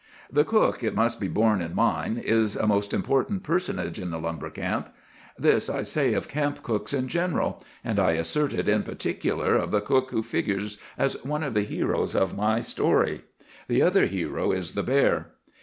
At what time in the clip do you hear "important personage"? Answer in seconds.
2.91-3.99